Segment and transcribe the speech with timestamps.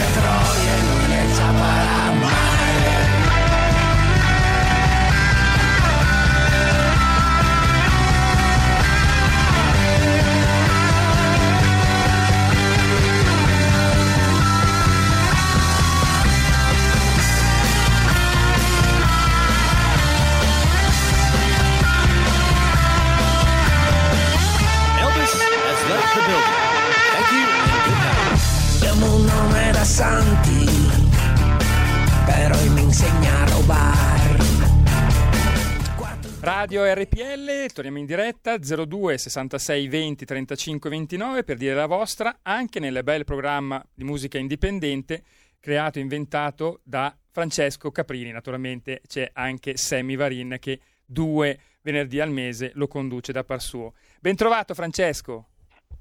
[0.00, 0.59] Fiori di
[30.00, 30.64] nome da santi,
[32.24, 34.38] però mi insegna a rubare.
[36.40, 42.80] Radio RPL, torniamo in diretta 02 66 20 35 29 per dire la vostra anche
[42.80, 45.22] nel bel programma di musica indipendente
[45.60, 48.30] creato e inventato da Francesco Caprini.
[48.30, 53.92] Naturalmente c'è anche Sammy Varin che due venerdì al mese lo conduce da par suo.
[54.18, 55.48] Ben trovato Francesco.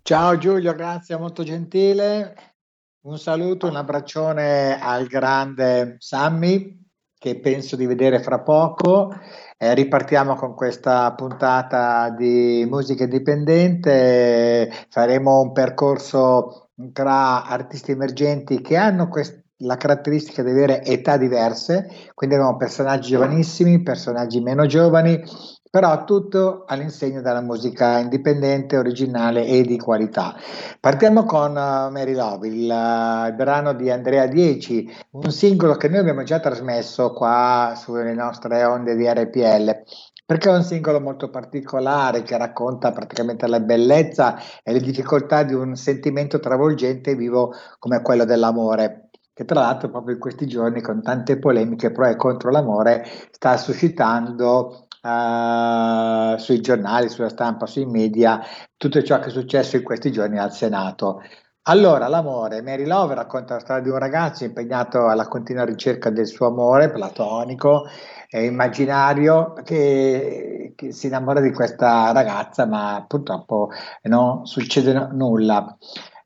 [0.02, 2.59] Ciao Giulio, grazie, molto gentile.
[3.02, 6.78] Un saluto, un abbraccione al grande Sammy
[7.18, 9.14] che penso di vedere fra poco.
[9.58, 14.70] Eh, ripartiamo con questa puntata di musica indipendente.
[14.90, 21.90] Faremo un percorso tra artisti emergenti che hanno quest- la caratteristica di avere età diverse,
[22.14, 25.22] quindi abbiamo personaggi giovanissimi, personaggi meno giovani,
[25.70, 30.36] però tutto all'insegna della musica indipendente, originale e di qualità.
[30.80, 35.88] Partiamo con uh, Mary Love, il, uh, il brano di Andrea Dieci, un singolo che
[35.88, 39.84] noi abbiamo già trasmesso qua sulle nostre onde di RPL.
[40.26, 45.54] Perché è un singolo molto particolare che racconta praticamente la bellezza e le difficoltà di
[45.54, 49.10] un sentimento travolgente e vivo come quello dell'amore
[49.40, 53.56] che tra l'altro proprio in questi giorni con tante polemiche pro e contro l'amore sta
[53.56, 58.42] suscitando uh, sui giornali, sulla stampa, sui media
[58.78, 61.22] tutto ciò che è successo in questi giorni al Senato.
[61.64, 62.64] Allora, l'amore.
[62.64, 66.90] Mary Love racconta la storia di un ragazzo impegnato alla continua ricerca del suo amore
[66.90, 67.86] platonico
[68.28, 73.70] e immaginario che, che si innamora di questa ragazza, ma purtroppo
[74.04, 75.78] non succede nulla.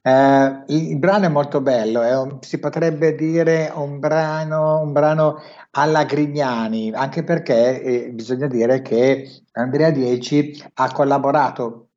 [0.05, 4.91] Eh, il, il brano è molto bello, è un- si potrebbe dire un brano, un
[4.91, 5.37] brano
[5.71, 11.89] alla Grignani, anche perché eh, bisogna dire che Andrea Dieci ha collaborato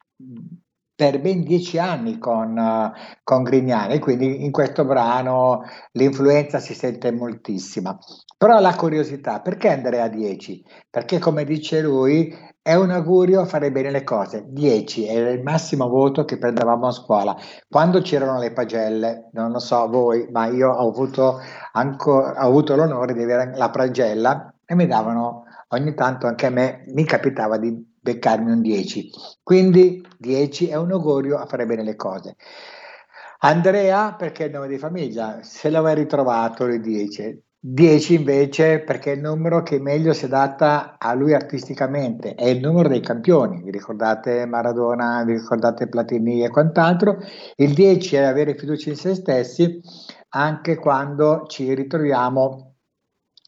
[0.95, 5.63] per ben dieci anni con, eh, con Grignani, quindi in questo brano
[5.93, 7.99] l'influenza si sente moltissima.
[8.39, 10.65] Però la curiosità, perché Andrea 10?
[10.89, 12.35] Perché come dice lui,
[12.67, 14.45] è un augurio fare bene le cose.
[14.49, 17.37] 10 era il massimo voto che prendevamo a scuola.
[17.69, 21.39] Quando c'erano le pagelle, non lo so voi, ma io ho avuto,
[21.75, 26.51] anco- ho avuto l'onore di avere la pagella e mi davano ogni tanto anche a
[26.51, 29.11] me, mi capitava di beccarmi un 10.
[29.45, 32.35] Quindi 10 è un augurio a fare bene le cose.
[33.41, 37.43] Andrea perché è il nome di famiglia, se vai ritrovato lui dice.
[37.69, 42.61] 10 invece perché è il numero che meglio si adatta a lui artisticamente, è il
[42.61, 47.19] numero dei campioni, vi ricordate Maradona, vi ricordate Platini e quant'altro,
[47.57, 49.81] il 10 è avere fiducia in se stessi
[50.29, 52.76] anche quando ci ritroviamo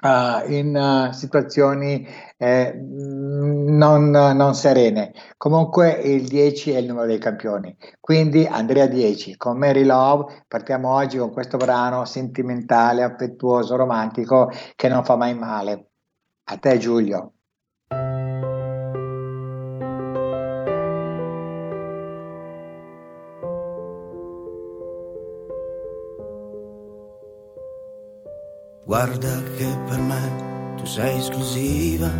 [0.02, 5.12] uh, in uh, situazioni eh, non, non, serene.
[5.36, 7.76] Comunque il 10 è il numero dei campioni.
[8.00, 14.88] Quindi Andrea 10 con Mary Love partiamo oggi con questo brano sentimentale, affettuoso, romantico che
[14.88, 15.90] non fa mai male.
[16.50, 17.37] A te Giulio.
[28.88, 32.10] Guarda che per me tu sei esclusiva.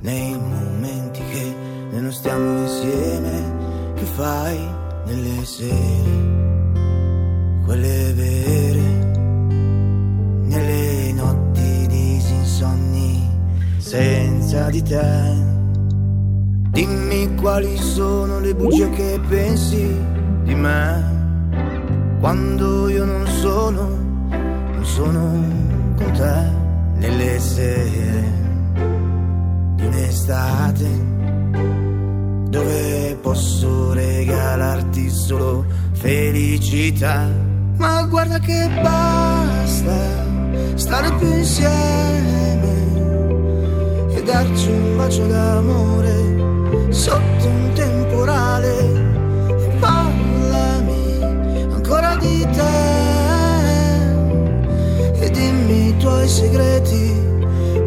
[0.00, 1.54] Nei momenti che
[1.98, 4.58] non stiamo insieme, che fai
[5.06, 6.12] nelle sere,
[7.64, 8.82] quelle vere,
[10.42, 13.30] nelle notti disinsonni
[13.78, 15.48] senza di te.
[16.68, 19.90] Dimmi quali sono le bugie che pensi
[20.42, 22.18] di me.
[22.20, 24.09] Quando io non sono,
[24.94, 25.20] sono
[25.96, 26.50] con te
[26.96, 28.24] nelle sere
[29.76, 30.88] di un'estate
[32.48, 37.28] dove posso regalarti solo felicità.
[37.76, 40.26] Ma guarda che basta
[40.74, 42.72] stare più insieme
[44.10, 48.78] e darci un bacio d'amore sotto un temporale.
[49.48, 51.22] E parlami
[51.72, 52.89] ancora di te
[56.00, 57.12] tuoi segreti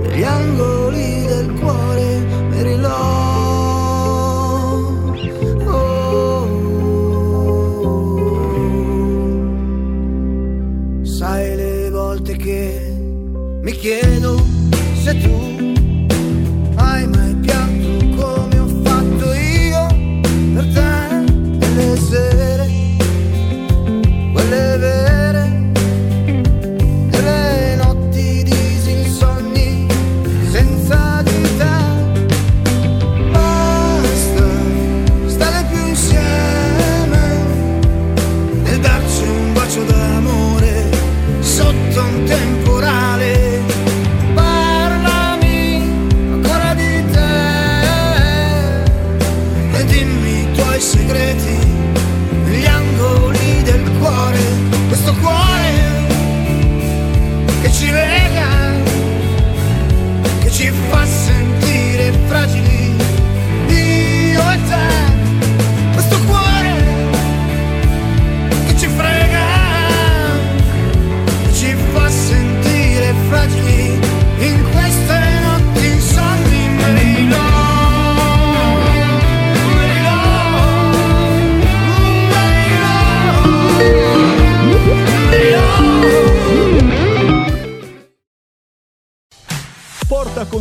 [0.03, 2.19] negli angoli del cuore,
[2.49, 2.91] Mary Love.
[5.65, 6.47] Oh.
[11.03, 12.93] Sai le volte che
[13.61, 14.12] mi chiedo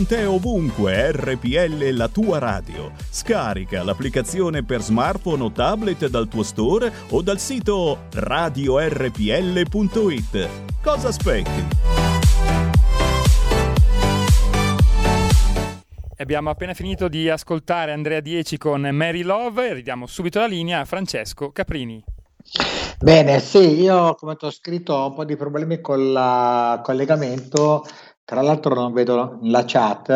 [0.02, 2.90] con te ovunque RPL la tua radio.
[3.08, 8.78] Scarica l'applicazione per smartphone o tablet dal tuo store o dal sito radiorpl.it.
[10.82, 11.66] Cosa aspetti?
[16.16, 20.80] Abbiamo appena finito di ascoltare Andrea Dieci con Mary Love e ridiamo subito la linea
[20.80, 22.02] a Francesco Caprini.
[22.98, 27.84] Bene, sì, io come ti ho scritto ho un po' di problemi con il collegamento,
[28.24, 30.08] tra l'altro non vedo la chat.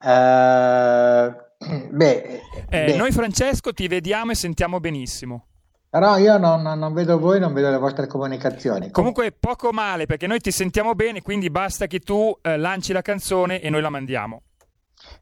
[0.00, 1.34] Eh,
[1.90, 5.46] beh, Eh, noi Francesco ti vediamo e sentiamo benissimo.
[5.88, 8.90] però io non, non vedo voi, non vedo le vostre comunicazioni.
[8.90, 13.00] Comunque poco male perché noi ti sentiamo bene, quindi basta che tu eh, lanci la
[13.02, 14.42] canzone e noi la mandiamo.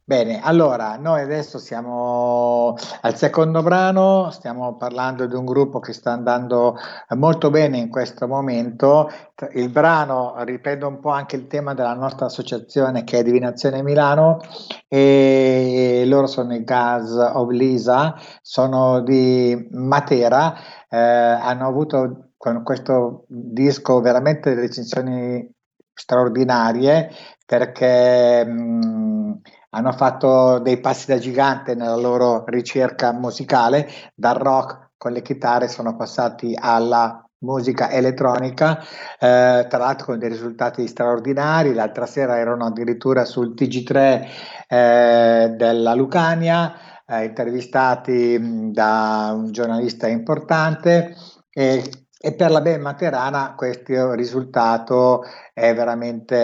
[0.05, 6.11] Bene, allora noi adesso siamo al secondo brano, stiamo parlando di un gruppo che sta
[6.13, 6.77] andando
[7.17, 9.09] molto bene in questo momento.
[9.53, 14.41] Il brano riprende un po' anche il tema della nostra associazione che è Divinazione Milano
[14.89, 20.55] e loro sono i Gas of Lisa, sono di Matera,
[20.89, 25.49] eh, hanno avuto con questo disco veramente delle recensioni
[25.95, 27.11] straordinarie
[27.47, 29.41] perché mh,
[29.75, 35.69] hanno fatto dei passi da gigante nella loro ricerca musicale, dal rock con le chitarre
[35.69, 38.79] sono passati alla musica elettronica,
[39.19, 44.27] eh, tra l'altro con dei risultati straordinari, l'altra sera erano addirittura sul TG3
[44.69, 46.73] eh, della Lucania,
[47.05, 51.17] eh, intervistati da un giornalista importante.
[51.51, 51.83] E,
[52.25, 56.41] e per la band materana questo risultato è veramente,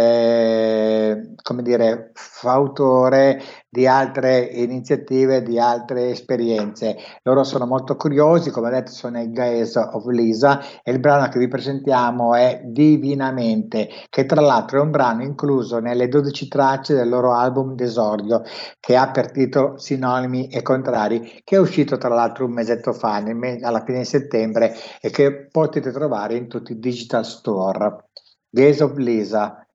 [1.43, 6.97] come dire, fautore di altre iniziative, di altre esperienze.
[7.23, 11.38] Loro sono molto curiosi, come detto sono i Guys of Lisa e il brano che
[11.38, 17.09] vi presentiamo è Divinamente, che tra l'altro è un brano incluso nelle 12 tracce del
[17.09, 18.43] loro album Desordio,
[18.79, 23.15] che ha per titolo Sinonimi e Contrari, che è uscito tra l'altro un mesetto fa,
[23.62, 28.05] alla fine di settembre, e che potete trovare in tutti i digital store.
[28.50, 29.67] Gaze of Lisa,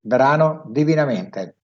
[0.00, 1.57] brano Divinamente.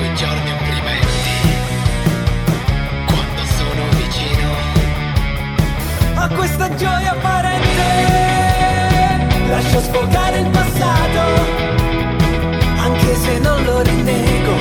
[0.00, 1.06] quei giorni opprimente
[3.04, 4.48] quando sono vicino.
[6.14, 7.82] A questa gioia apparente
[9.48, 11.20] lascio sfogare il passato
[12.78, 14.54] anche se non lo rinnego.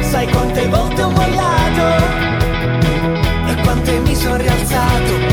[0.00, 2.04] Sai quante volte ho mollato
[3.48, 5.29] e quante mi sono rialzato.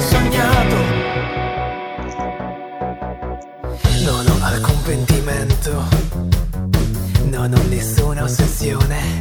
[0.00, 0.76] Sognato.
[4.02, 5.88] Non ho alcun pentimento,
[7.24, 9.18] non ho nessuna ossessione.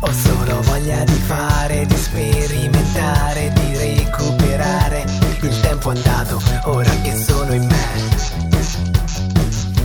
[0.00, 5.04] Ho solo voglia di fare, di sperimentare, di recuperare
[5.40, 7.86] il tempo andato, ora che sono in me.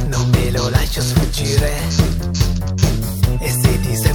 [0.07, 2.12] Non me lo lascio sfuggire.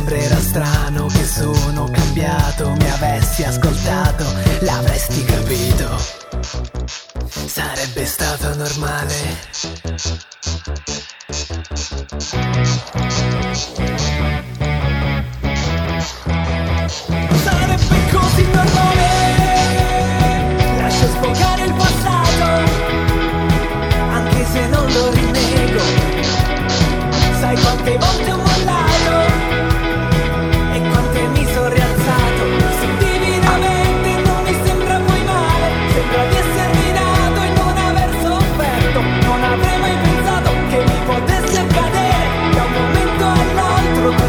[0.08, 4.24] Sembrerà strano che sono cambiato, mi avessi ascoltato,
[4.60, 5.98] l'avresti capito.
[7.46, 9.36] Sarebbe stato normale.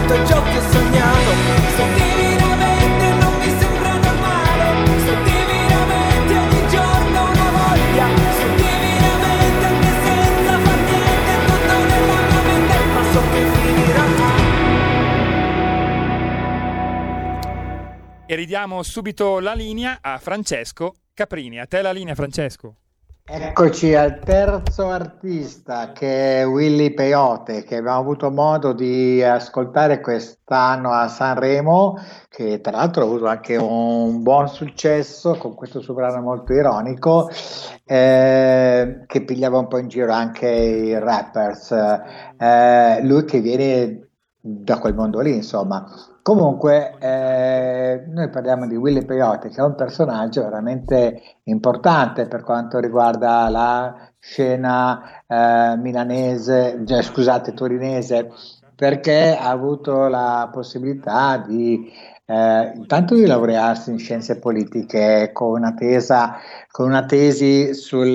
[0.10, 1.32] Tutto ciò che ho sognato.
[1.70, 4.66] Sto divinamente non mi sembra normale.
[5.02, 8.08] Sto divinamente ogni giorno una voglia.
[8.34, 14.08] Sto divinamente anche senza far niente, tutto nella mia mente, ma so che finirà.
[18.26, 21.60] E ridiamo subito la linea a Francesco Caprini.
[21.60, 22.76] A te la linea, Francesco.
[23.32, 30.92] Eccoci al terzo artista che è Willy Peyote, che abbiamo avuto modo di ascoltare quest'anno
[30.92, 31.96] a Sanremo,
[32.28, 37.30] che tra l'altro ha avuto anche un buon successo con questo suo brano molto ironico,
[37.86, 41.72] eh, che pigliava un po' in giro anche i rappers.
[42.36, 44.10] Eh, lui che viene
[44.40, 45.86] da quel mondo lì, insomma.
[46.22, 52.80] Comunque, eh, noi parliamo di Willy Peyote, che è un personaggio veramente importante per quanto
[52.80, 58.32] riguarda la scena eh, milanese, cioè, scusate, torinese,
[58.76, 61.92] perché ha avuto la possibilità di
[62.30, 66.38] eh, intanto di laurearsi in scienze politiche con una, tesa,
[66.70, 68.14] con una tesi sulle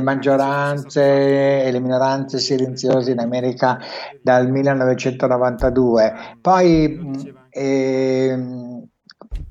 [0.00, 3.78] maggioranze e le minoranze silenziose in America
[4.22, 6.14] dal 1992.
[6.40, 8.88] Poi ehm,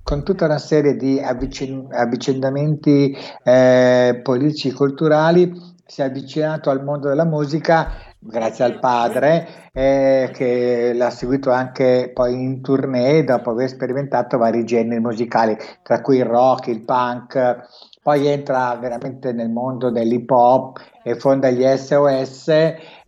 [0.02, 5.54] con tutta una serie di avvicen- avvicendamenti eh, politici e culturali
[5.86, 7.92] si è avvicinato al mondo della musica
[8.28, 14.66] grazie al padre eh, che l'ha seguito anche poi in tournée dopo aver sperimentato vari
[14.66, 17.68] generi musicali tra cui il rock, il punk
[18.02, 22.48] poi entra veramente nel mondo dell'hip hop e fonda gli SOS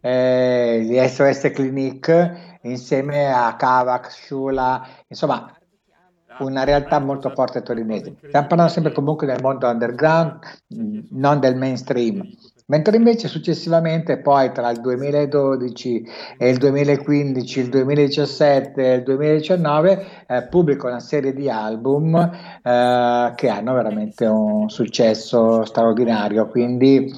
[0.01, 5.51] eh, gli SOS Clinic insieme a Kavak, Shula insomma
[6.39, 8.15] una realtà molto forte torinese.
[8.27, 10.39] Stiamo parlando sempre comunque del mondo underground,
[11.11, 12.21] non del mainstream.
[12.69, 16.05] Mentre invece successivamente, poi tra il 2012
[16.37, 23.31] e il 2015, il 2017 e il 2019, eh, pubblica una serie di album eh,
[23.35, 26.45] che hanno veramente un successo straordinario.
[26.47, 27.09] Quindi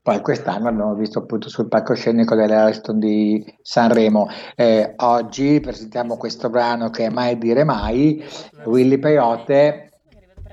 [0.00, 4.28] poi quest'anno abbiamo visto appunto sul palcoscenico dell'Ariston di Sanremo.
[4.56, 8.24] Eh, oggi presentiamo questo brano che è Mai dire mai,
[8.64, 9.89] Willy Peyote.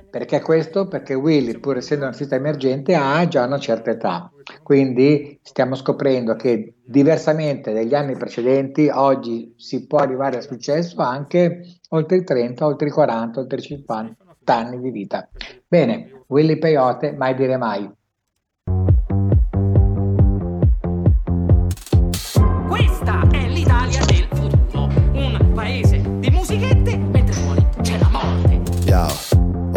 [0.09, 0.87] Perché questo?
[0.87, 4.31] Perché Willy, pur essendo un artista emergente, ha già una certa età.
[4.63, 11.61] Quindi stiamo scoprendo che diversamente dagli anni precedenti, oggi si può arrivare al successo anche
[11.89, 15.27] oltre i 30, oltre i 40, oltre i 50 anni di vita.
[15.67, 17.89] Bene, Willy Peyote, mai dire mai.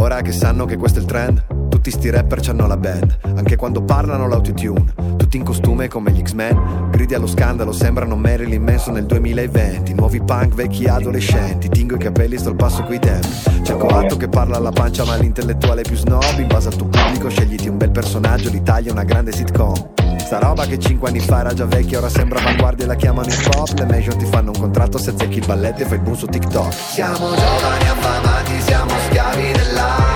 [0.01, 3.57] Ora che sanno che questo è il trend, tutti sti rapper c'hanno la band, anche
[3.57, 8.95] quando parlano l'autotune, tutti in costume come gli X-Men, gridi allo scandalo, sembrano Marilyn Manson
[8.95, 13.29] nel 2020, nuovi punk, vecchi adolescenti, tingo i capelli, sto al passo coi tempi,
[13.63, 17.29] c'è coatto che parla alla pancia ma l'intellettuale più snob, in base al tuo pubblico
[17.29, 20.10] scegliti un bel personaggio, l'Italia è una grande sitcom.
[20.21, 23.29] Sta roba che 5 anni fa era già vecchia, ora sembra avanguardia e la chiamano
[23.29, 23.77] hip hop.
[23.77, 26.27] Le major ti fanno un contratto se azzecchi il balletto e fai il boom su
[26.27, 26.73] TikTok.
[26.73, 30.10] Siamo giovani affamati, siamo schiavi dell'aria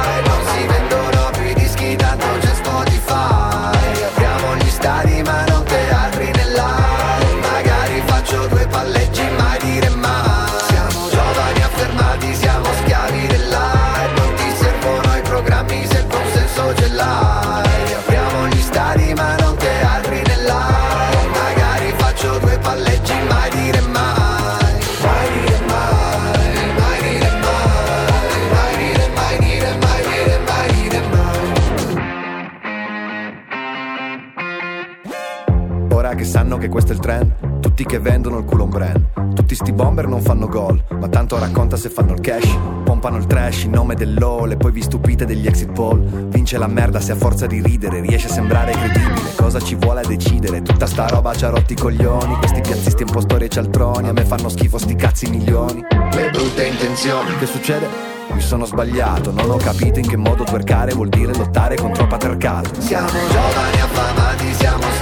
[38.74, 39.34] brand.
[39.34, 42.58] Tutti sti bomber non fanno gol, ma tanto racconta se fanno il cash.
[42.82, 46.28] Pompano il trash in nome dell'all e poi vi stupite degli exit poll.
[46.28, 49.34] Vince la merda se a forza di ridere riesce a sembrare credibile.
[49.36, 50.62] Cosa ci vuole a decidere?
[50.62, 52.36] Tutta sta roba ci ha rotti i coglioni.
[52.36, 54.08] Questi piazzisti un po' storie cialtroni.
[54.08, 55.80] A me fanno schifo sti cazzi milioni.
[56.12, 57.36] Le brutte intenzioni.
[57.38, 58.12] Che succede?
[58.32, 62.08] Mi sono sbagliato, non ho capito in che modo twerkare vuol dire lottare contro il
[62.08, 62.80] patriarcato.
[62.80, 64.93] Siamo giovani affamati, siamo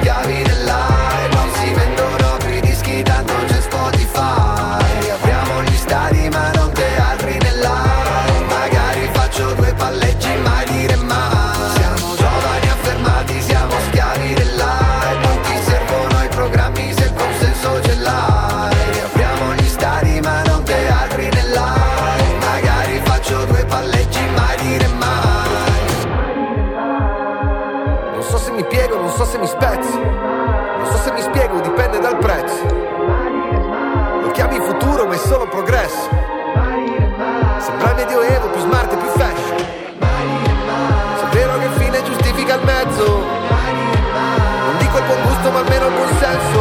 [45.52, 46.58] ma almeno il buon senso.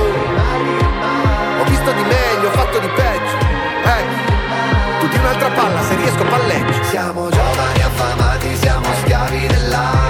[1.60, 3.38] Ho visto di meglio, ho fatto di peggio.
[3.84, 6.84] Ecco, tu di un'altra palla, se riesco palleggio.
[6.84, 10.01] Siamo giovani affamati, siamo schiavi dell'aria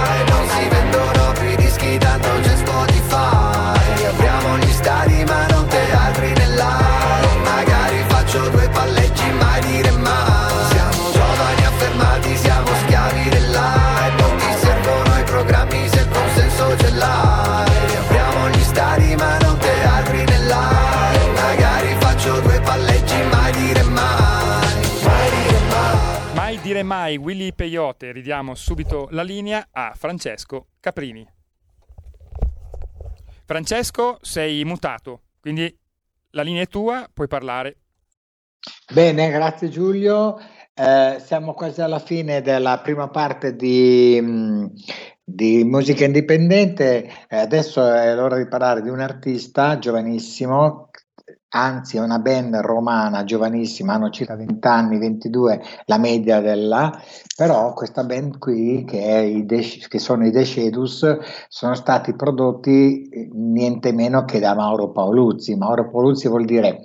[26.92, 31.26] Mai Willy Peyote, ridiamo subito la linea a Francesco Caprini.
[33.46, 35.74] Francesco, sei mutato, quindi
[36.32, 37.78] la linea è tua, puoi parlare.
[38.92, 40.38] Bene, grazie Giulio.
[40.74, 44.72] Eh, siamo quasi alla fine della prima parte di, mh,
[45.24, 47.10] di musica indipendente.
[47.26, 50.90] Eh, adesso è l'ora di parlare di un artista giovanissimo,
[51.54, 56.98] anzi è una band romana giovanissima, hanno circa 20 anni, 22, la media della,
[57.36, 63.92] però questa band qui, che, De- che sono i Decedus, sono stati prodotti eh, niente
[63.92, 65.56] meno che da Mauro Paoluzzi.
[65.56, 66.84] Mauro Paoluzzi vuol dire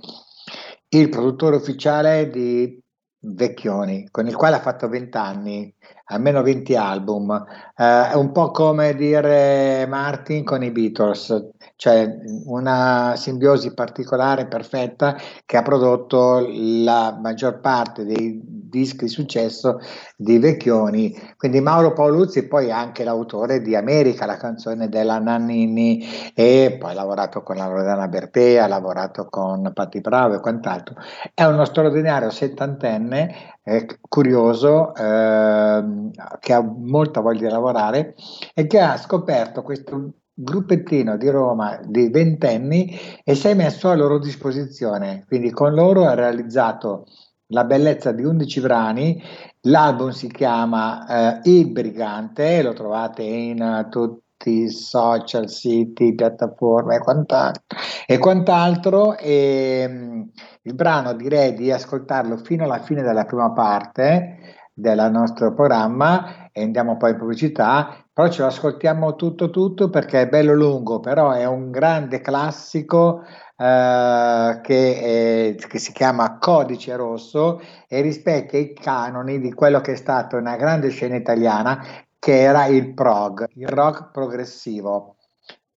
[0.90, 2.82] il produttore ufficiale di
[3.20, 5.76] Vecchioni, con il quale ha fatto 20 anni,
[6.06, 7.46] almeno 20 album.
[7.76, 15.16] Eh, è un po' come dire Martin con i Beatles, cioè una simbiosi particolare, perfetta,
[15.46, 19.80] che ha prodotto la maggior parte dei dischi di successo
[20.16, 21.16] di Vecchioni.
[21.38, 26.92] Quindi Mauro Paoluzzi poi è anche l'autore di America, la canzone della Nannini, e poi
[26.92, 30.96] ha lavorato con la Loredana Bertè, ha lavorato con Patti Bravo e quant'altro.
[31.34, 38.16] È uno straordinario settantenne, eh, curioso, ehm, che ha molta voglia di lavorare
[38.56, 43.96] e che ha scoperto questo gruppettino di Roma di ventenni e si è messo a
[43.96, 45.26] loro disposizione.
[45.28, 47.06] Quindi con loro ha realizzato
[47.48, 49.24] la bellezza di 11 brani.
[49.62, 56.98] L'album si chiama eh, Il Brigante, lo trovate in eh, tutti i social, siti, piattaforme
[56.98, 57.64] e quant'altro.
[58.06, 60.30] E quant'altro e, mh,
[60.64, 64.38] il brano direi di ascoltarlo fino alla fine della prima parte
[64.72, 70.22] del nostro programma e andiamo poi in pubblicità, però ce lo ascoltiamo tutto tutto perché
[70.22, 73.22] è bello lungo, però è un grande classico
[73.56, 79.92] eh, che, è- che si chiama Codice Rosso e rispecchia i canoni di quello che
[79.92, 81.80] è stato una grande scena italiana
[82.18, 85.18] che era il prog, il rock progressivo.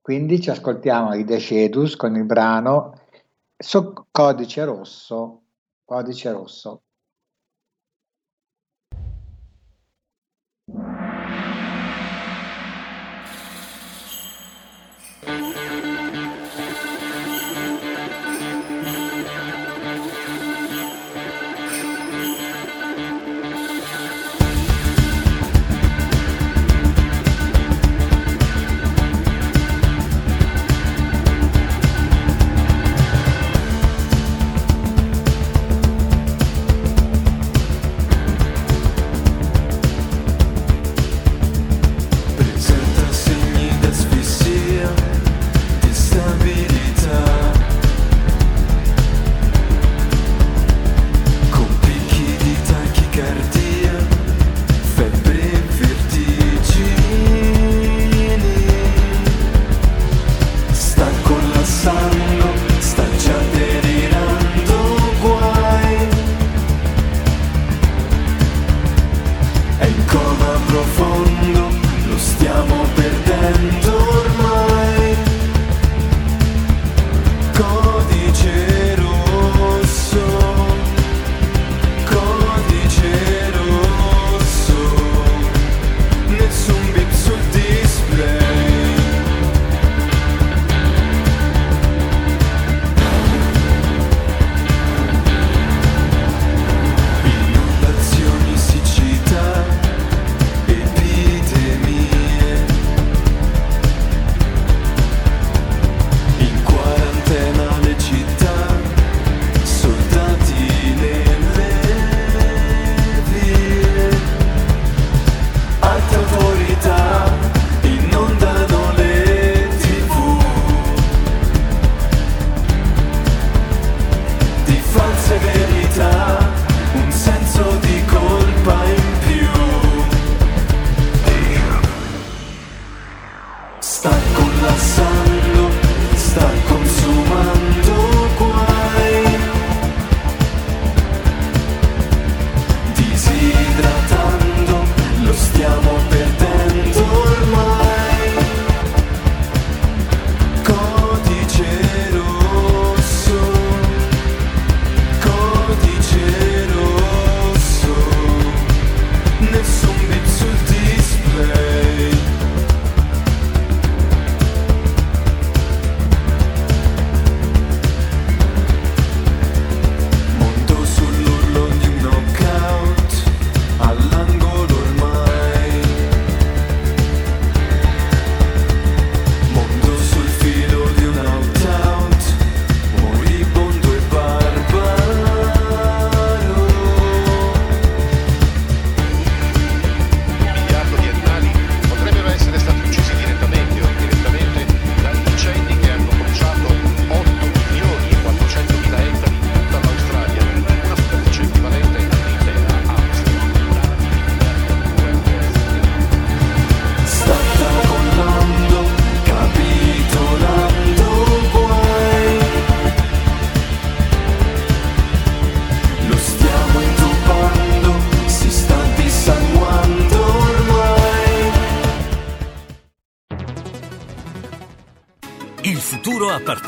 [0.00, 2.94] Quindi ci ascoltiamo i Decedus con il brano
[3.54, 5.42] So- Codice Rosso,
[5.84, 6.82] Codice Rosso.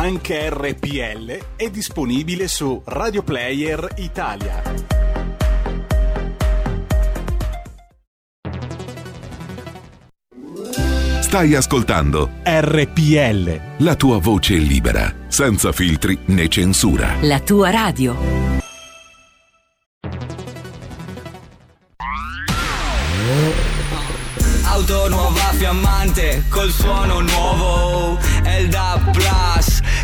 [0.00, 4.62] Anche RPL è disponibile su Radio Player Italia.
[11.20, 13.60] Stai ascoltando RPL.
[13.84, 17.16] la tua voce libera, senza filtri né censura.
[17.20, 18.16] La tua radio.
[24.62, 29.79] Auto nuova fiammante col suono nuovo È il DAB Plus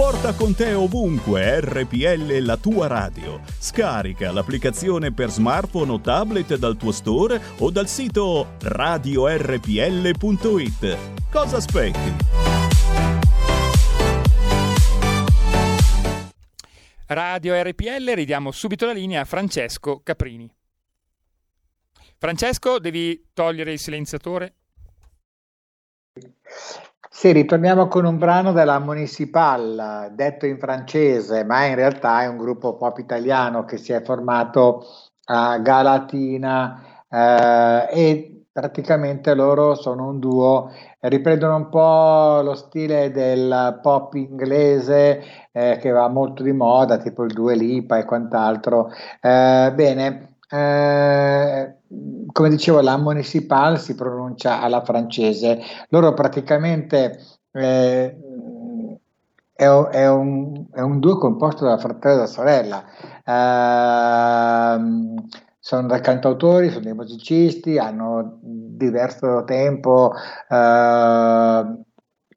[0.00, 3.42] Porta con te ovunque RPL la tua radio.
[3.58, 9.68] Scarica l'applicazione per smartphone o tablet dal tuo store o dal sito radiorpl.it.
[11.30, 12.16] Cosa aspetti?
[17.08, 20.50] Radio RPL, ridiamo subito la linea a Francesco Caprini.
[22.16, 24.59] Francesco, devi togliere il silenziatore?
[27.20, 32.38] Sì, ritorniamo con un brano della Municipal, detto in francese, ma in realtà è un
[32.38, 34.86] gruppo pop italiano che si è formato
[35.26, 43.78] a Galatina eh, e praticamente loro sono un duo, riprendono un po' lo stile del
[43.82, 48.88] pop inglese eh, che va molto di moda, tipo il Due Lipa e quant'altro.
[49.20, 51.74] Eh, bene, eh,
[52.32, 55.60] come dicevo, la municipal si pronuncia alla francese.
[55.88, 57.18] Loro praticamente
[57.52, 58.16] eh,
[59.54, 62.84] è, è un, è un duo composto da fratello e da sorella.
[63.24, 65.26] Ehm,
[65.58, 70.12] sono dei cantautori, sono dei musicisti, hanno diverso tempo,
[70.48, 71.78] eh,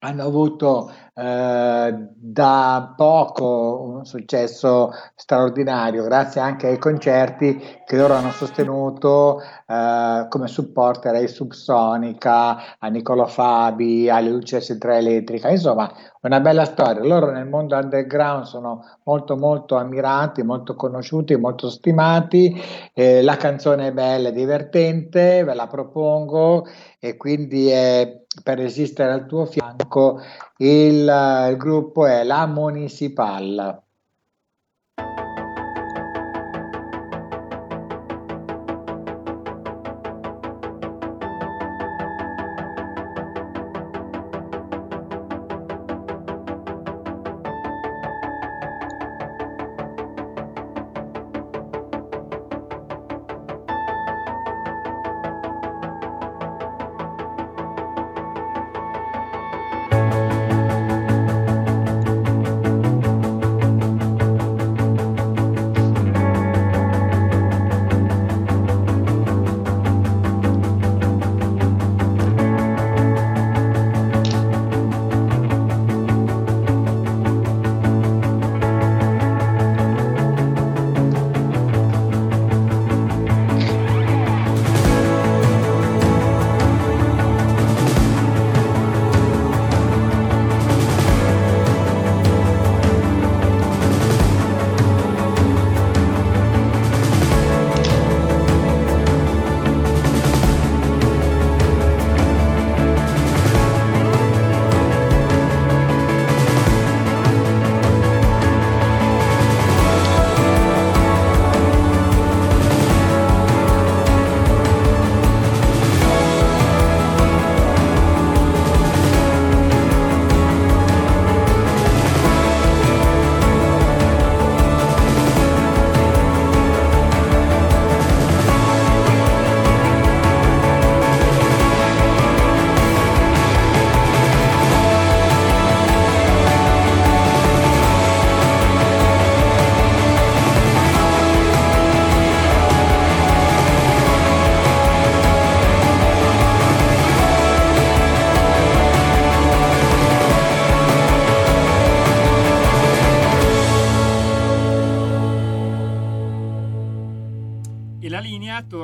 [0.04, 8.30] hanno avuto eh, da poco un successo straordinario, grazie anche ai concerti che loro hanno
[8.30, 15.90] sostenuto eh, come supporter ai Subsonica, a Niccolo Fabi, alle Luce Elettrica, insomma
[16.20, 17.02] una bella storia.
[17.02, 22.54] Loro nel mondo underground sono molto molto ammirati, molto conosciuti, molto stimati,
[22.92, 26.66] eh, la canzone è bella e divertente, ve la propongo
[26.98, 30.20] e quindi è per esistere al tuo fianco
[30.59, 33.84] il, il gruppo è la Municipal.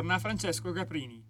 [0.00, 1.22] Torna Francesco Caprini.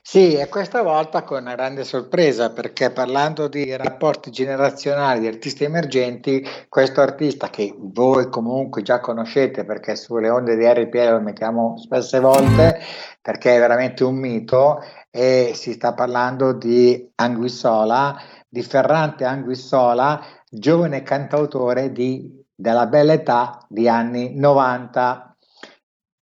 [0.00, 5.64] Sì, e questa volta con una grande sorpresa perché parlando di rapporti generazionali di artisti
[5.64, 11.76] emergenti, questo artista che voi comunque già conoscete perché sulle onde di RPL lo mettiamo
[11.76, 12.80] spesse volte
[13.20, 18.18] perché è veramente un mito e si sta parlando di Anguissola,
[18.48, 25.33] di Ferrante Anguissola, giovane cantautore di, della bella età di anni 90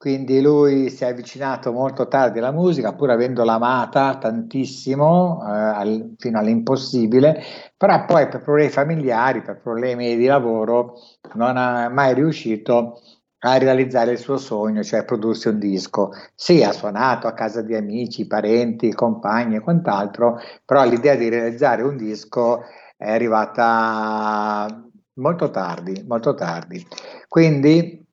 [0.06, 6.14] quindi lui si è avvicinato molto tardi alla musica, pur avendola amata tantissimo, eh, al,
[6.16, 7.42] fino all'impossibile,
[7.76, 10.94] però poi per problemi familiari, per problemi di lavoro,
[11.34, 13.00] non è mai riuscito
[13.40, 16.10] a realizzare il suo sogno, cioè prodursi un disco.
[16.36, 21.82] Sì, ha suonato a casa di amici, parenti, compagni e quant'altro, però l'idea di realizzare
[21.82, 22.60] un disco
[22.96, 24.68] è arrivata
[25.14, 26.86] molto tardi, molto tardi.
[27.26, 28.05] Quindi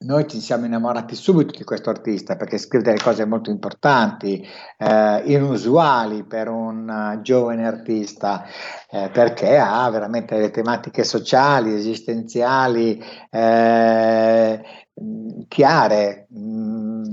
[0.00, 5.22] noi ci siamo innamorati subito di questo artista perché scrive delle cose molto importanti, eh,
[5.24, 8.44] inusuali per un uh, giovane artista,
[8.90, 14.62] eh, perché ha veramente delle tematiche sociali, esistenziali, eh,
[15.48, 17.04] chiare, mh, mm,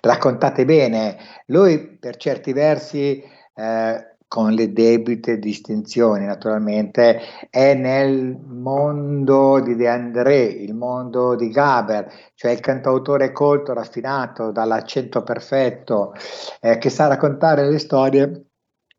[0.00, 1.16] raccontate bene.
[1.46, 3.22] Lui per certi versi
[3.54, 11.48] eh, con le debite distinzioni naturalmente, è nel mondo di De André, il mondo di
[11.48, 16.12] Gaber, cioè il cantautore colto, raffinato, dall'accento perfetto,
[16.60, 18.44] eh, che sa raccontare le storie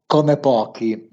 [0.08, 1.08] come pochi.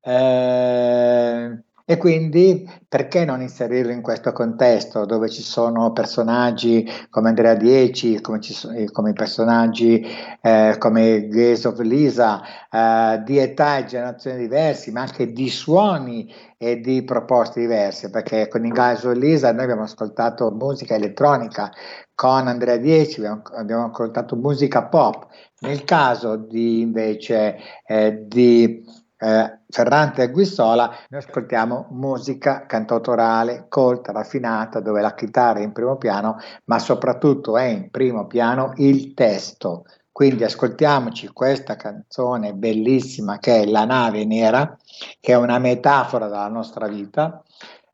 [0.00, 7.54] Eh, E quindi perché non inserirlo in questo contesto dove ci sono personaggi come Andrea
[7.54, 10.02] Dieci, come, so, eh, come personaggi
[10.40, 11.28] eh, come
[11.64, 17.60] of Lisa, eh, di età e generazioni diverse, ma anche di suoni e di proposte
[17.60, 21.70] diverse, perché con i Gaze of Lisa noi abbiamo ascoltato musica elettronica,
[22.14, 25.26] con Andrea Dieci abbiamo, abbiamo ascoltato musica pop.
[25.60, 28.82] Nel caso di invece eh, di
[29.16, 35.72] eh, Ferrante e Guistola, noi ascoltiamo musica cantautorale, colta, raffinata, dove la chitarra è in
[35.72, 39.84] primo piano, ma soprattutto è in primo piano il testo.
[40.12, 44.76] Quindi ascoltiamoci questa canzone bellissima che è La nave nera,
[45.18, 47.42] che è una metafora della nostra vita,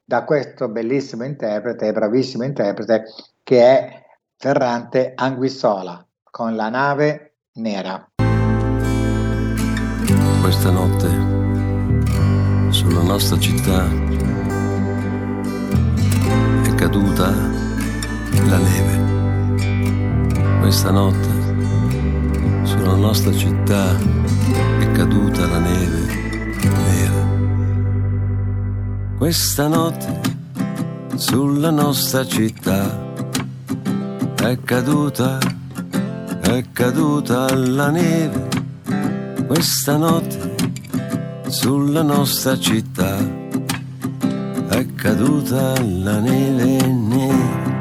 [0.05, 3.05] da questo bellissimo interprete, bravissimo interprete,
[3.43, 4.05] che è
[4.37, 8.10] Ferrante Anguissola, con La nave nera.
[10.51, 11.09] Questa notte
[12.71, 13.89] sulla nostra città
[16.65, 17.33] è caduta
[18.49, 18.99] la neve.
[20.59, 21.29] Questa notte
[22.65, 23.97] sulla nostra città
[24.81, 26.01] è caduta la neve
[26.89, 27.29] nera.
[29.19, 30.21] Questa notte
[31.15, 33.13] sulla nostra città
[34.35, 35.39] è caduta,
[36.41, 38.50] è caduta la neve
[39.53, 40.55] questa notte
[41.49, 43.19] sulla nostra città
[44.69, 47.79] è caduta la neve nera.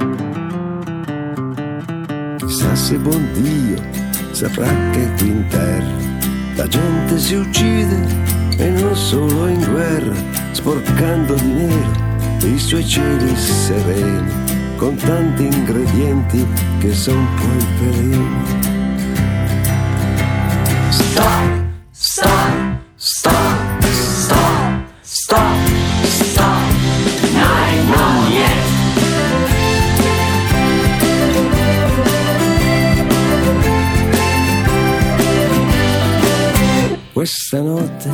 [2.38, 3.80] Chissà se buon Dio
[4.32, 5.94] saprà che qui in terra
[6.56, 8.00] la gente si uccide
[8.58, 10.16] e non solo in guerra,
[10.54, 16.48] sporcando di nero i suoi cieli sereni, con tanti ingredienti
[16.80, 18.79] che son poi veleni.
[37.20, 38.10] Questa notte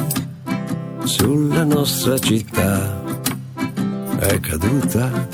[1.03, 3.03] sulla nostra città
[4.17, 5.27] è caduta,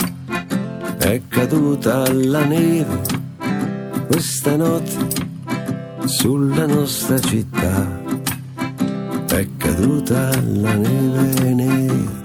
[0.98, 3.02] è caduta la neve.
[4.08, 5.31] Questa notte
[6.06, 8.00] sulla nostra città
[9.28, 12.20] è caduta la neve nera.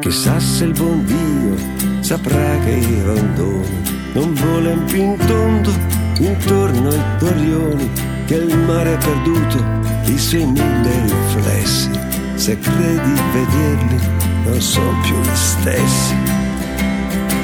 [0.00, 1.56] Chissà se il buon Dio
[2.00, 3.82] saprà che i rondoni
[4.14, 5.70] non volano più in tondo
[6.18, 7.90] intorno ai torrioni,
[8.26, 9.64] che il mare ha perduto
[10.06, 11.90] i suoi mille riflessi.
[12.34, 13.98] Se credi vederli,
[14.44, 16.14] non sono più gli stessi.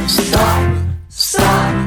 [0.06, 0.76] Stop,
[1.08, 1.85] stop,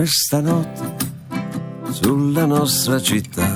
[0.00, 0.96] Questa notte
[1.90, 3.54] sulla nostra città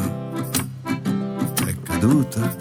[0.85, 2.55] è caduta,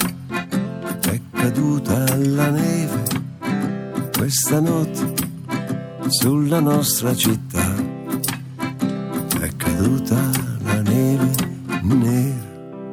[1.01, 3.03] è caduta la neve.
[4.17, 5.13] Questa notte
[6.07, 7.75] sulla nostra città
[9.41, 10.29] è caduta
[10.63, 11.29] la neve
[11.81, 12.87] nera.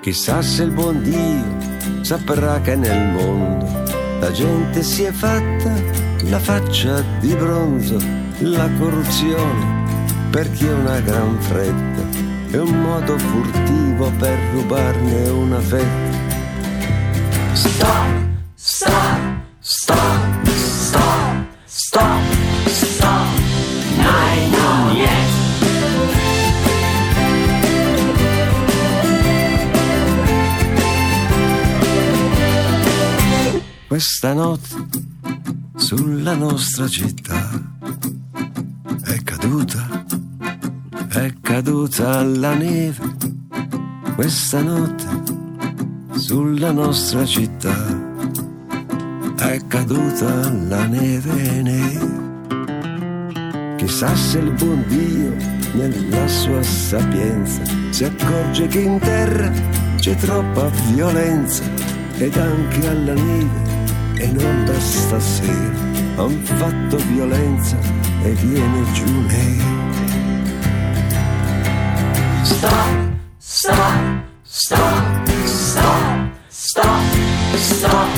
[0.00, 3.66] Chissà se il buon Dio saprà che nel mondo
[4.20, 5.74] la gente si è fatta
[6.28, 7.98] la faccia di bronzo,
[8.38, 9.73] la corruzione
[10.34, 12.02] per chi ha una gran fretta
[12.50, 16.12] è un modo furtivo per rubarne una fetta.
[17.52, 22.22] Stop, stop, stop, stop, stop,
[22.66, 23.32] stop.
[33.86, 34.74] Questa notte
[35.76, 37.48] sulla nostra città
[39.04, 39.93] è caduta,
[41.24, 43.16] è caduta la neve.
[44.14, 45.04] Questa notte
[46.16, 47.74] sulla nostra città
[49.38, 52.12] è caduta la neve nera.
[53.76, 55.34] Chissà se il buon Dio,
[55.72, 59.50] nella sua sapienza, si accorge che in terra
[59.96, 61.62] c'è troppa violenza
[62.18, 63.62] ed anche alla neve
[64.16, 67.78] e non da stasera han fatto violenza
[68.22, 69.83] e viene giù nero.
[72.64, 78.08] Stop, stop, stop, stop, stop, stop.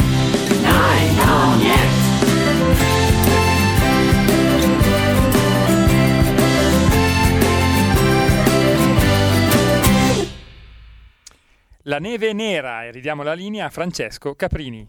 [11.88, 14.88] La neve nera e ridiamo la linea a Francesco Caprini.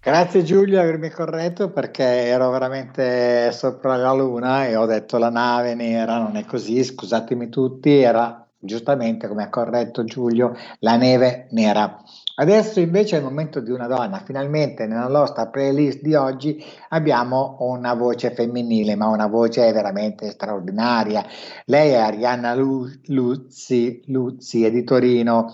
[0.00, 5.30] Grazie Giulio per avermi corretto perché ero veramente sopra la luna e ho detto la
[5.30, 11.48] nave nera, non è così, scusatemi tutti, era giustamente come ha corretto Giulio la neve
[11.50, 12.00] nera.
[12.36, 17.56] Adesso invece è il momento di una donna, finalmente nella nostra playlist di oggi abbiamo
[17.60, 21.24] una voce femminile, ma una voce veramente straordinaria.
[21.66, 25.52] Lei è Arianna Luzzi, Luzzi è di Torino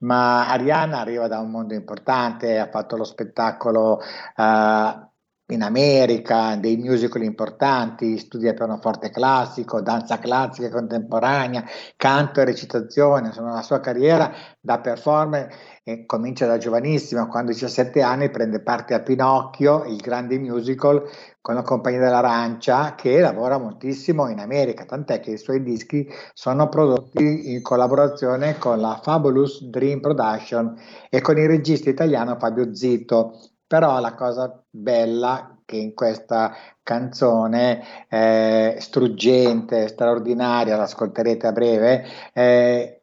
[0.00, 4.00] ma Arianna arriva da un mondo importante, ha fatto lo spettacolo
[4.36, 5.09] uh,
[5.54, 11.64] in America, dei musical importanti, studia pianoforte classico, danza classica e contemporanea,
[11.96, 17.54] canto e recitazione, insomma la sua carriera da performer eh, comincia da giovanissima, quando ha
[17.54, 21.02] 17 anni prende parte a Pinocchio, il grande musical
[21.40, 26.68] con la Compagnia dell'Arancia che lavora moltissimo in America, tant'è che i suoi dischi sono
[26.68, 30.76] prodotti in collaborazione con la Fabulous Dream Production
[31.08, 33.38] e con il regista italiano Fabio Zito.
[33.70, 36.52] Però la cosa bella che in questa
[36.82, 43.02] canzone eh, struggente, straordinaria, l'ascolterete a breve, eh,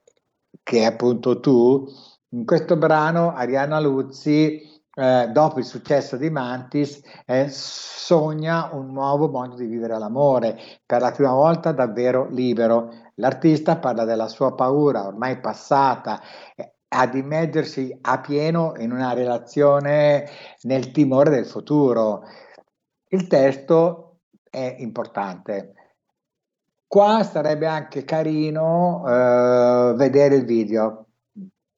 [0.61, 1.88] che è appunto tu,
[2.32, 4.61] in questo brano Arianna Luzzi
[4.93, 10.99] eh, dopo il successo di Mantis, eh, sogna un nuovo modo di vivere l'amore, per
[10.99, 12.91] la prima volta davvero libero.
[13.15, 16.22] L'artista parla della sua paura ormai passata,
[16.57, 20.28] eh, ad immergersi a pieno in una relazione
[20.64, 22.24] nel timore del futuro.
[23.10, 24.18] Il testo
[24.50, 25.74] è importante.
[26.88, 31.06] Qua sarebbe anche carino eh, vedere il video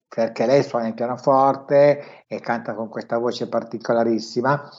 [0.07, 4.69] perché lei suona il pianoforte e canta con questa voce particolarissima,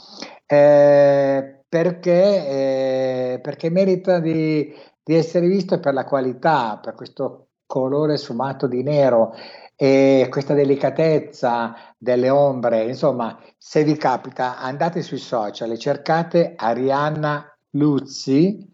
[0.47, 8.17] eh, perché, eh, perché, merita di, di, essere visto per la qualità, per questo colore
[8.17, 9.33] sfumato di nero
[9.77, 12.83] e questa delicatezza delle ombre.
[12.83, 18.69] Insomma, se vi capita, andate sui social e cercate Arianna Luzzi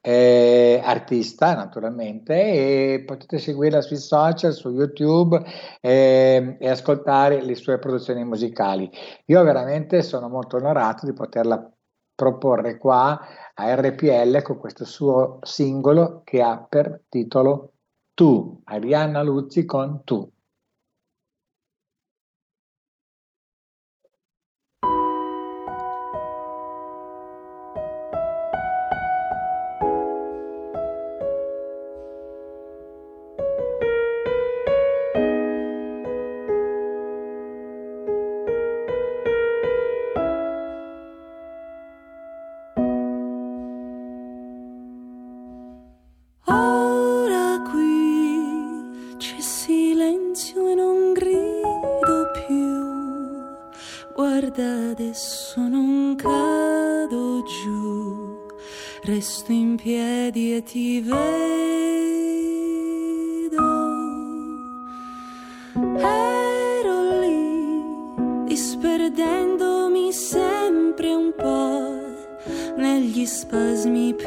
[0.00, 5.40] eh, artista naturalmente e potete seguirla sui social, su YouTube
[5.80, 8.90] eh, e ascoltare le sue produzioni musicali.
[9.26, 11.70] Io veramente sono molto onorato di poterla
[12.16, 13.18] proporre qua
[13.54, 17.73] a RPL con questo suo singolo che ha per titolo
[18.16, 20.33] Tu, Arianna Luzzi con Tu.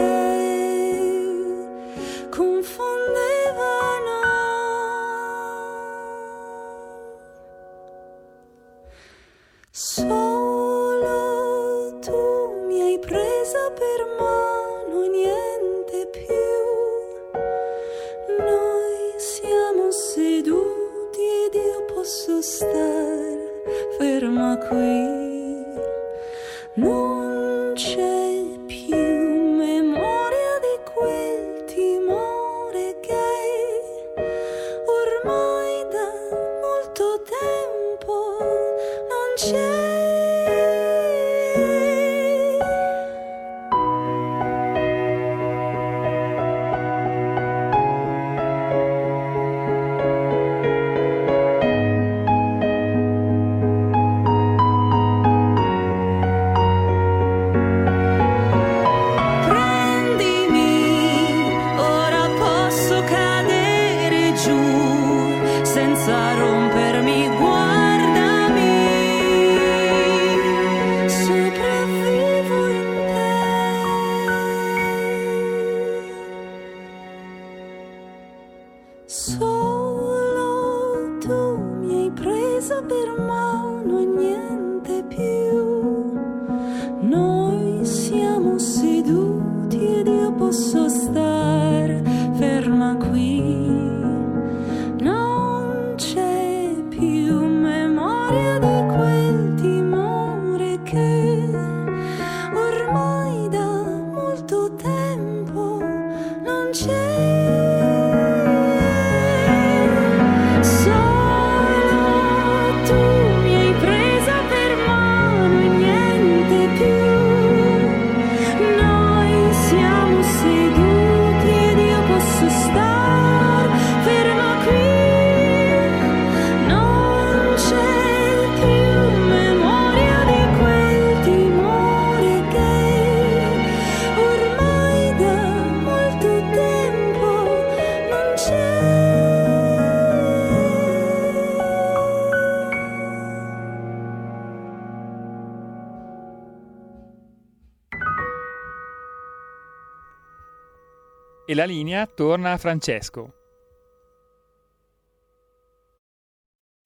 [151.82, 153.34] linea torna a Francesco.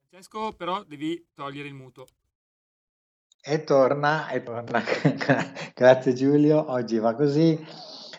[0.09, 2.07] Francesco, però devi togliere il muto.
[3.43, 4.83] E torna, e torna.
[5.75, 7.63] Grazie Giulio, oggi va così.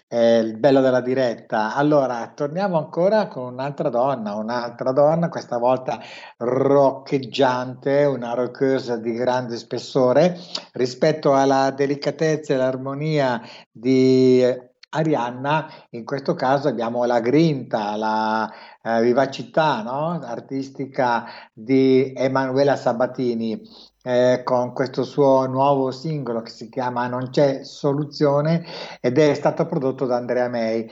[0.08, 1.74] È il bello della diretta.
[1.74, 6.00] Allora, torniamo ancora con un'altra donna, un'altra donna, questa volta
[6.38, 10.38] roccheggiante, una rockeuse di grande spessore
[10.74, 15.68] rispetto alla delicatezza e l'armonia di Arianna.
[15.92, 18.50] In questo caso abbiamo la grinta, la
[18.82, 20.20] eh, vivacità no?
[20.24, 23.62] artistica di Emanuela Sabatini
[24.04, 28.66] eh, con questo suo nuovo singolo che si chiama Non c'è soluzione
[29.02, 30.90] ed è stato prodotto da Andrea May.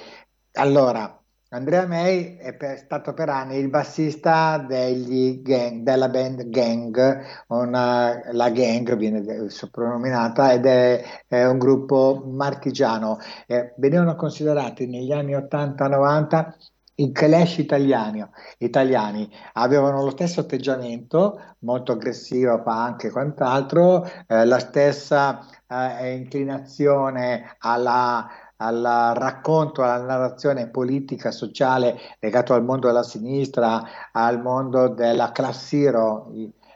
[0.53, 1.17] Allora,
[1.49, 8.49] Andrea May è per- stato per anni il bassista gang- della band Gang, una- la
[8.49, 13.17] Gang viene soprannominata ed è, è un gruppo marchigiano.
[13.47, 16.55] Eh, venivano considerati negli anni 80-90
[16.97, 18.25] i Clash italiani,
[18.59, 27.55] italiani avevano lo stesso atteggiamento, molto aggressivo, punk e quant'altro, eh, la stessa eh, inclinazione
[27.59, 28.27] alla,
[28.57, 35.73] al racconto, alla narrazione politica, sociale legato al mondo della sinistra, al mondo della class
[35.73, 36.31] hero,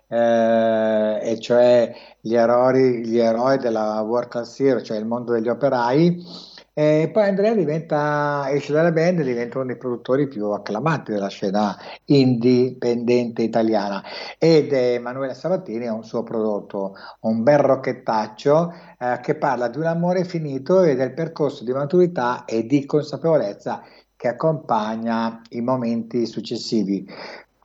[0.08, 5.48] eh, e cioè gli eroi, gli eroi della world class hero, cioè il mondo degli
[5.48, 6.48] operai.
[6.80, 11.28] E poi Andrea diventa, esce dalla band e diventa uno dei produttori più acclamati della
[11.28, 14.02] scena indipendente italiana.
[14.38, 19.88] Ed Emanuele Sabatini ha un suo prodotto, un bel rocchettaccio eh, che parla di un
[19.88, 23.84] amore finito e del percorso di maturità e di consapevolezza
[24.16, 27.06] che accompagna i momenti successivi.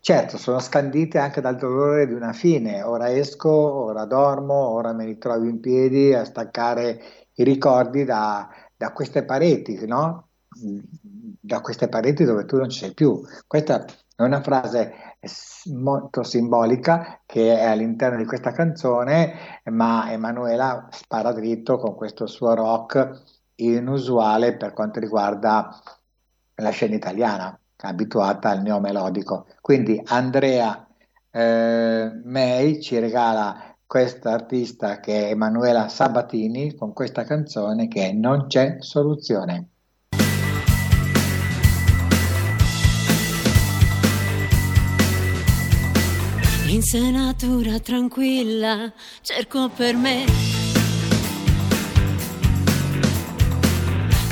[0.01, 5.05] Certo, sono scandite anche dal dolore di una fine, ora esco, ora dormo, ora mi
[5.05, 7.01] ritrovo in piedi a staccare
[7.37, 8.49] i ricordi da,
[8.85, 10.29] da queste pareti, no?
[11.41, 13.23] Da queste pareti dove tu non sei più.
[13.47, 14.93] Questa è una frase
[15.73, 22.53] molto simbolica che è all'interno di questa canzone, ma Emanuela spara dritto con questo suo
[22.55, 23.23] rock
[23.57, 25.81] inusuale per quanto riguarda
[26.57, 29.47] la scena italiana, abituata al neomelodico.
[29.63, 30.87] Quindi Andrea
[31.31, 38.13] eh, May ci regala questa artista che è Emanuela Sabatini con questa canzone che è
[38.13, 39.69] Non c'è soluzione.
[46.67, 50.25] L'insenatura tranquilla cerco per me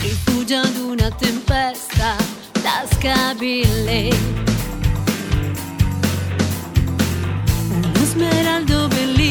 [0.01, 2.17] rifugio ad una tempesta
[2.51, 4.09] tascabile
[7.71, 9.22] uno smeraldo bellissimo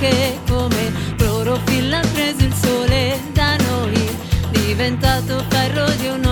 [0.00, 4.08] che come clorofilla ha preso il sole da noi
[4.50, 6.29] diventato ferro io non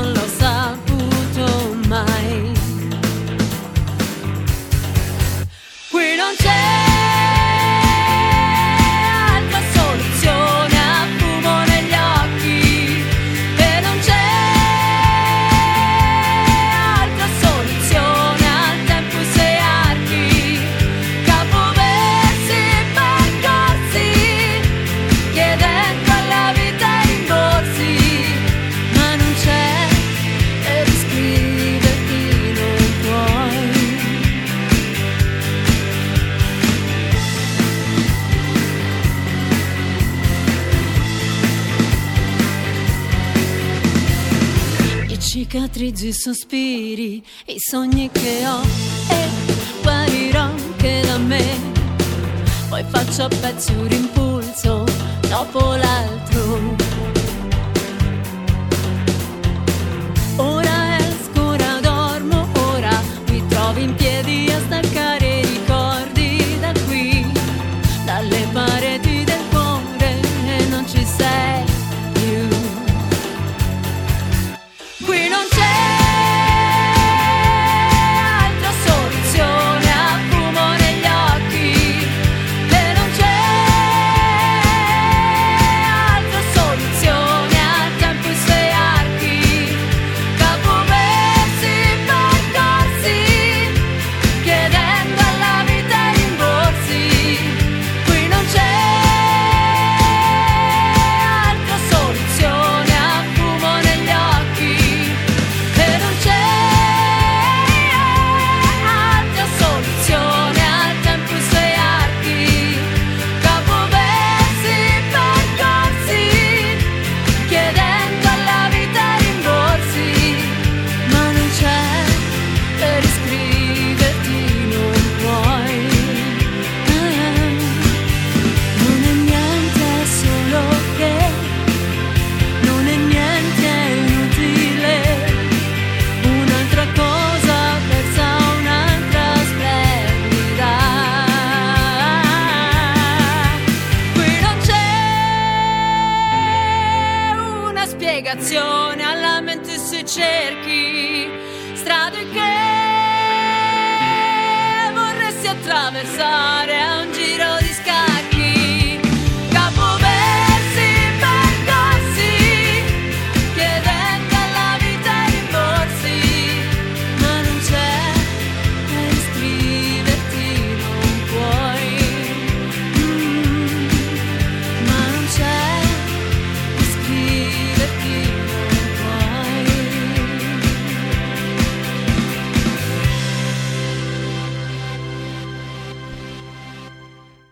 [45.68, 48.62] I cicatrizzi, i sospiri, i sogni che ho
[49.10, 49.28] e
[49.82, 51.44] guarirò anche da me.
[52.70, 54.86] Poi faccio a pezzi un rimpulso
[55.28, 56.74] dopo l'altro.
[60.36, 65.27] Ora esco, ora dormo, ora mi trovo in piedi a staccare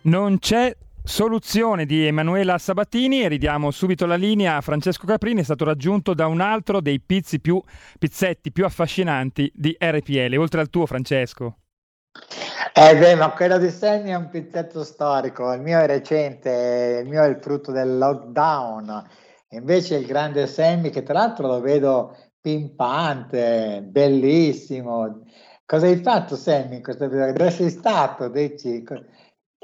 [0.07, 5.43] Non c'è soluzione di Emanuela Sabatini e ridiamo subito la linea a Francesco Caprini, è
[5.43, 7.61] stato raggiunto da un altro dei pizzi più,
[7.99, 11.57] pizzetti più affascinanti di RPL, oltre al tuo Francesco.
[12.73, 17.09] Eh beh, ma quello di Sammy è un pizzetto storico, il mio è recente, il
[17.09, 19.09] mio è il frutto del lockdown,
[19.51, 25.25] invece il grande Sammy che tra l'altro lo vedo pimpante, bellissimo.
[25.65, 27.33] Cosa hai fatto Sammy in questo periodo?
[27.33, 28.29] Dove sei stato?
[28.29, 28.85] Dici?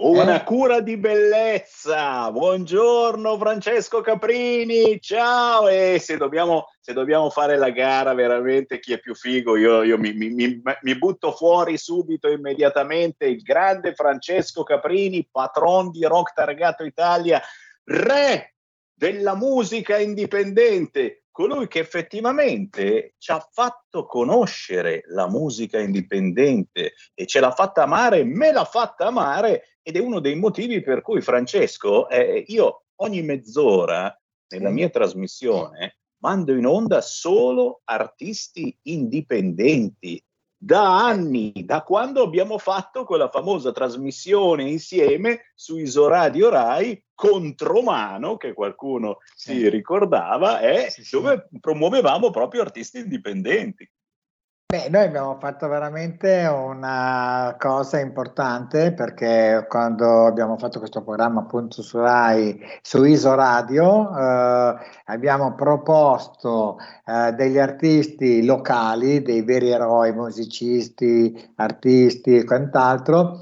[0.04, 0.44] Una Eh?
[0.44, 2.28] cura di bellezza.
[2.32, 5.68] Buongiorno Francesco Caprini, ciao.
[5.68, 9.98] E se dobbiamo, se dobbiamo fare la gara veramente chi è più figo, io, io
[9.98, 16.32] mi, mi- mi- mi butto fuori subito, immediatamente, il grande Francesco Caprini, patron di Rock
[16.32, 17.40] Targato Italia,
[17.84, 18.54] re
[18.92, 27.40] della musica indipendente, colui che effettivamente ci ha fatto conoscere la musica indipendente e ce
[27.40, 32.08] l'ha fatta amare, me l'ha fatta amare ed è uno dei motivi per cui Francesco,
[32.08, 34.14] eh, io ogni mezz'ora
[34.48, 40.22] nella mia trasmissione mando in onda solo artisti indipendenti.
[40.64, 48.52] Da anni, da quando abbiamo fatto quella famosa trasmissione insieme su Isoradio Rai, Contromano, che
[48.52, 53.90] qualcuno si ricordava, e dove promuovevamo proprio artisti indipendenti.
[54.72, 61.82] Beh, noi abbiamo fatto veramente una cosa importante perché quando abbiamo fatto questo programma appunto
[61.82, 70.14] su Rai, su Iso Radio, eh, abbiamo proposto eh, degli artisti locali, dei veri eroi,
[70.14, 73.40] musicisti, artisti e quant'altro.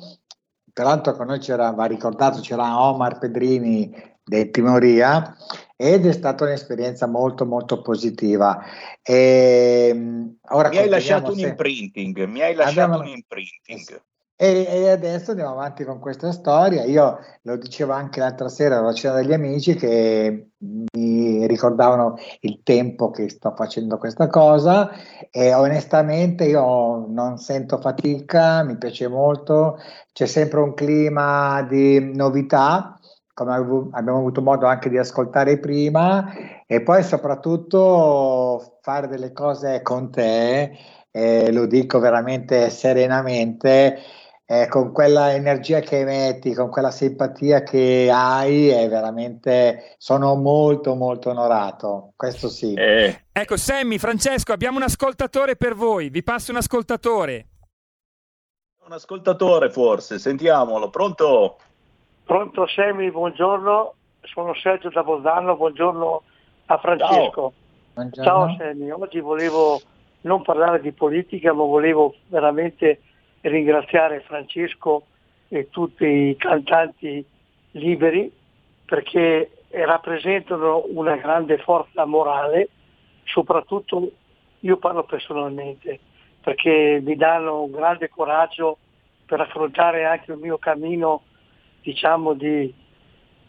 [0.72, 5.36] Tra l'altro con noi c'era, va ricordato, c'era Omar Pedrini dei Timoria
[5.82, 8.62] ed è stata un'esperienza molto molto positiva.
[9.02, 14.02] E, mh, ora mi hai lasciato un se- imprinting, mi hai lasciato Abbiamo- un imprinting.
[14.36, 16.84] e, e adesso andiamo avanti con questa storia.
[16.84, 23.08] Io lo dicevo anche l'altra sera alla cena degli amici che mi ricordavano il tempo
[23.10, 24.90] che sto facendo questa cosa
[25.30, 29.78] e onestamente io non sento fatica, mi piace molto,
[30.12, 32.99] c'è sempre un clima di novità,
[33.44, 36.30] come abbiamo avuto modo anche di ascoltare prima,
[36.66, 40.76] e poi soprattutto fare delle cose con te,
[41.10, 43.98] e lo dico veramente serenamente,
[44.44, 50.94] eh, con quella energia che emetti, con quella simpatia che hai, è veramente, sono molto
[50.94, 52.74] molto onorato, questo sì.
[52.76, 57.46] Ecco, Sammy, Francesco, abbiamo un ascoltatore per voi, vi passo un ascoltatore.
[58.84, 61.56] Un ascoltatore forse, sentiamolo, pronto?
[62.30, 66.22] Pronto Semi, buongiorno, sono Sergio da Bolzano, buongiorno
[66.66, 67.52] a Francesco.
[68.12, 68.54] Ciao.
[68.56, 69.80] Semi, oggi volevo
[70.20, 73.00] non parlare di politica, ma volevo veramente
[73.40, 75.06] ringraziare Francesco
[75.48, 77.26] e tutti i cantanti
[77.72, 78.32] liberi
[78.84, 82.68] perché rappresentano una grande forza morale,
[83.24, 84.08] soprattutto
[84.60, 85.98] io parlo personalmente,
[86.40, 88.78] perché mi danno un grande coraggio
[89.26, 91.22] per affrontare anche il mio cammino
[91.82, 92.72] diciamo di,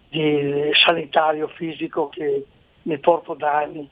[0.09, 2.45] di sanitario fisico che
[2.83, 3.87] mi porto da anni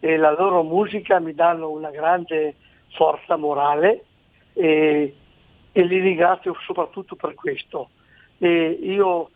[0.00, 2.56] e la loro musica mi danno una grande
[2.94, 4.04] forza morale
[4.52, 5.14] e,
[5.72, 7.90] e li ringrazio soprattutto per questo.
[8.38, 9.30] E io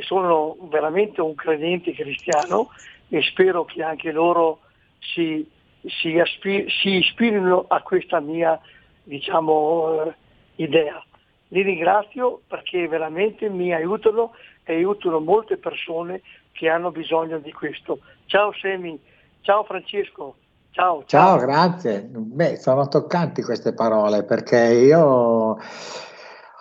[0.00, 2.70] sono veramente un credente cristiano
[3.08, 4.60] e spero che anche loro
[4.98, 5.46] si,
[5.86, 8.60] si, aspi- si ispirino a questa mia
[9.04, 10.14] diciamo, eh,
[10.56, 11.02] idea.
[11.48, 14.32] Li ringrazio perché veramente mi aiutano
[14.64, 16.20] e aiutano molte persone
[16.52, 18.00] che hanno bisogno di questo.
[18.26, 19.00] Ciao Semi,
[19.40, 20.34] ciao Francesco,
[20.72, 21.04] ciao.
[21.06, 22.06] Ciao, grazie.
[22.10, 25.56] Beh, sono toccanti queste parole perché io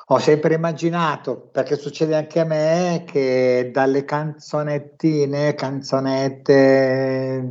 [0.09, 7.43] ho sempre immaginato, perché succede anche a me, che dalle canzonettine, canzonette,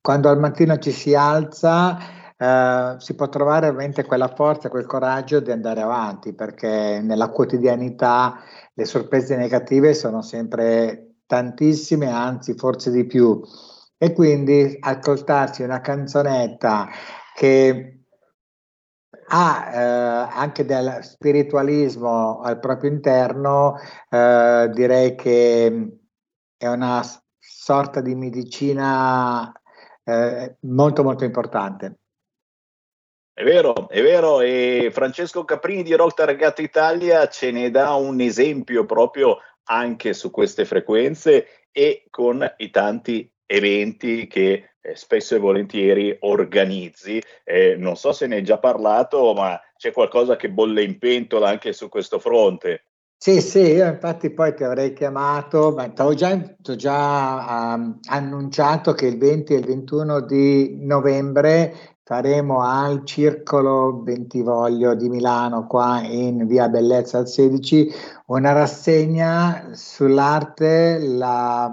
[0.00, 1.98] quando al mattino ci si alza,
[2.38, 8.38] eh, si può trovare veramente quella forza, quel coraggio di andare avanti, perché nella quotidianità
[8.74, 13.40] le sorprese negative sono sempre tantissime, anzi forse di più.
[13.98, 16.88] E quindi ascoltarsi una canzonetta
[17.34, 18.04] che
[19.30, 23.76] ha eh, anche del spiritualismo al proprio interno,
[24.08, 25.98] eh, direi che
[26.56, 27.02] è una
[27.38, 29.52] sorta di medicina
[30.04, 31.98] eh, molto molto importante.
[33.38, 38.20] È vero, è vero, e Francesco Caprini di Rock Targata Italia ce ne dà un
[38.20, 45.38] esempio proprio anche su queste frequenze e con i tanti eventi che eh, spesso e
[45.38, 47.22] volentieri organizzi.
[47.44, 51.48] Eh, non so se ne hai già parlato, ma c'è qualcosa che bolle in pentola
[51.48, 52.86] anche su questo fronte.
[53.20, 57.98] Sì, sì, io infatti poi ti avrei chiamato, ma ti ho già, t'ho già um,
[58.08, 65.66] annunciato che il 20 e il 21 di novembre faremo al Circolo Bentivoglio di Milano,
[65.66, 67.92] qua in via Bellezza al 16,
[68.28, 71.70] una rassegna sull'arte, la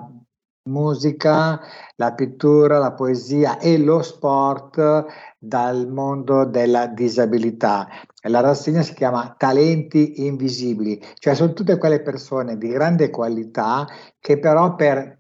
[0.64, 1.62] musica,
[1.96, 5.06] la pittura, la poesia e lo sport
[5.40, 7.88] dal mondo della disabilità.
[8.24, 13.88] La rassegna si chiama Talenti Invisibili, cioè sono tutte quelle persone di grande qualità
[14.20, 15.18] che però per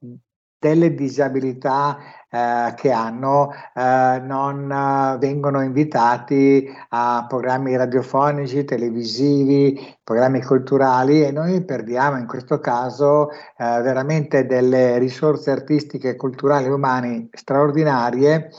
[0.59, 1.97] delle disabilità
[2.29, 11.31] eh, che hanno eh, non eh, vengono invitati a programmi radiofonici, televisivi, programmi culturali e
[11.31, 18.49] noi perdiamo in questo caso eh, veramente delle risorse artistiche, culturali e umane straordinarie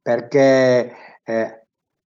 [0.00, 0.92] perché
[1.24, 1.66] eh,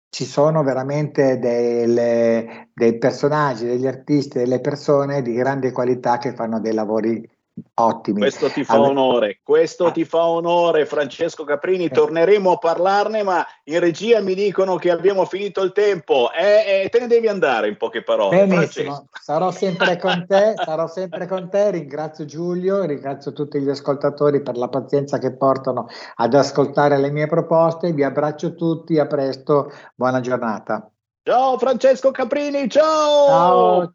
[0.09, 6.61] ci sono veramente delle, dei personaggi, degli artisti, delle persone di grande qualità che fanno
[6.61, 7.26] dei lavori
[7.74, 8.20] ottimi.
[8.20, 9.90] Questo ti fa allora, onore, questo ah.
[9.90, 15.24] ti fa onore Francesco Caprini, torneremo a parlarne, ma in regia mi dicono che abbiamo
[15.24, 18.46] finito il tempo e, e te ne devi andare in poche parole.
[18.46, 24.42] Benissimo, sarò sempre con te, sarò sempre con te, ringrazio Giulio, ringrazio tutti gli ascoltatori
[24.42, 29.72] per la pazienza che portano ad ascoltare le mie proposte, vi abbraccio tutti, a presto,
[29.94, 30.86] buona giornata.
[31.24, 33.26] Ciao Francesco Caprini, ciao!
[33.28, 33.94] Ciao!